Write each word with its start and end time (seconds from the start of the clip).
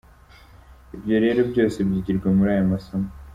Ibyo 0.95 1.15
rero 1.23 1.41
byose 1.51 1.77
byigirwa 1.87 2.27
muri 2.37 2.49
aya 2.55 2.65
masomo. 2.71 3.07